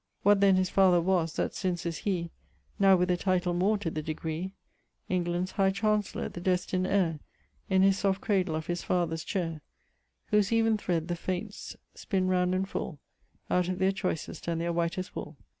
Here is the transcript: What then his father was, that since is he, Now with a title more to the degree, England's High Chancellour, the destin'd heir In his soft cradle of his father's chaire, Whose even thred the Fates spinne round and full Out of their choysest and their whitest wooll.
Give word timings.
What 0.23 0.41
then 0.41 0.55
his 0.55 0.71
father 0.71 0.99
was, 0.99 1.33
that 1.33 1.53
since 1.53 1.85
is 1.85 1.99
he, 1.99 2.31
Now 2.79 2.95
with 2.95 3.11
a 3.11 3.17
title 3.17 3.53
more 3.53 3.77
to 3.77 3.91
the 3.91 4.01
degree, 4.01 4.55
England's 5.09 5.51
High 5.51 5.69
Chancellour, 5.69 6.29
the 6.29 6.41
destin'd 6.41 6.87
heir 6.87 7.19
In 7.69 7.83
his 7.83 7.99
soft 7.99 8.19
cradle 8.19 8.55
of 8.55 8.65
his 8.65 8.81
father's 8.81 9.23
chaire, 9.23 9.61
Whose 10.31 10.51
even 10.51 10.75
thred 10.75 11.07
the 11.07 11.15
Fates 11.15 11.75
spinne 11.93 12.27
round 12.29 12.55
and 12.55 12.67
full 12.67 12.97
Out 13.47 13.69
of 13.69 13.77
their 13.77 13.91
choysest 13.91 14.47
and 14.47 14.59
their 14.59 14.73
whitest 14.73 15.15
wooll. 15.15 15.37